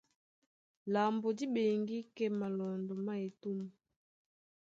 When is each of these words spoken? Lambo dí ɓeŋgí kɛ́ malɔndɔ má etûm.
Lambo 0.93 1.27
dí 1.37 1.45
ɓeŋgí 1.53 1.97
kɛ́ 2.15 2.27
malɔndɔ 2.39 2.93
má 3.05 3.13
etûm. 3.27 3.59